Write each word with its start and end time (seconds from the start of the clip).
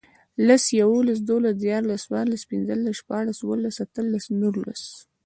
لس, 0.47 0.63
یوولس, 0.79 1.19
دوولس, 1.27 1.55
دیرلس، 1.61 2.01
څوارلس, 2.07 2.41
پنځلس, 2.51 2.93
شپاړس, 2.99 3.37
اووهلس, 3.41 3.75
اتهلس, 3.83 4.25
نورلس 4.41 4.83